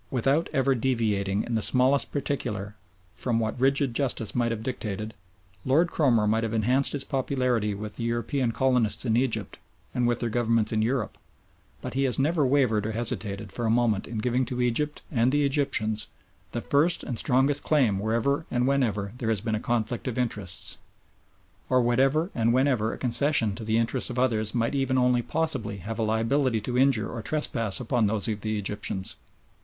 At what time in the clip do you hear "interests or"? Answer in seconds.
20.17-21.79